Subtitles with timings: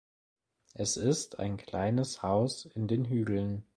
[0.73, 3.65] Es ist ein kleines Haus in den Hügeln.